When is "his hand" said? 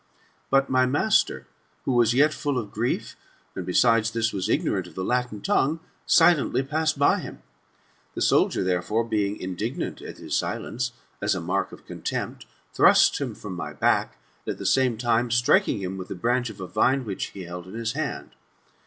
17.75-18.31